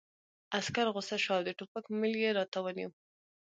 عسکر 0.57 0.85
غوسه 0.93 1.15
شو 1.23 1.31
او 1.37 1.41
د 1.45 1.49
ټوپک 1.57 1.83
میل 1.99 2.13
یې 2.23 2.29
راته 2.37 2.59
ونیو 2.63 2.89